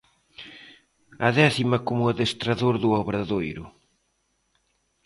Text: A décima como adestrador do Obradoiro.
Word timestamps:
A 1.27 1.29
décima 1.39 1.77
como 1.87 2.09
adestrador 2.11 2.75
do 2.83 2.89
Obradoiro. 3.01 3.65